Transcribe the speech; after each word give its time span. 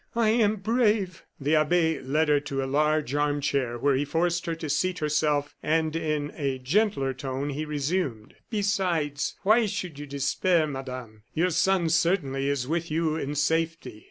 "I 0.15 0.29
am 0.29 0.55
brave!" 0.55 1.25
The 1.39 1.55
abbe 1.57 1.99
led 1.99 2.27
her 2.27 2.39
to 2.39 2.63
a 2.63 2.65
large 2.65 3.13
arm 3.13 3.39
chair, 3.39 3.77
where 3.77 3.93
he 3.95 4.03
forced 4.03 4.47
her 4.47 4.55
to 4.55 4.67
seat 4.67 4.97
herself, 4.97 5.53
and 5.61 5.95
in 5.95 6.31
a 6.35 6.57
gentler 6.57 7.13
tone, 7.13 7.51
he 7.51 7.65
resumed: 7.65 8.33
"Besides, 8.49 9.35
why 9.43 9.67
should 9.67 9.99
you 9.99 10.07
despair, 10.07 10.65
Madame? 10.65 11.21
Your 11.35 11.51
son, 11.51 11.87
certainly, 11.89 12.49
is 12.49 12.67
with 12.67 12.89
you 12.89 13.15
in 13.15 13.35
safety. 13.35 13.99